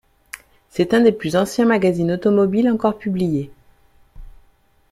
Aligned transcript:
C'est 0.71 0.95
un 0.95 1.01
des 1.01 1.11
plus 1.11 1.35
anciens 1.35 1.65
magazines 1.67 2.13
automobile 2.13 2.71
encore 2.71 2.97
publié. 2.97 3.51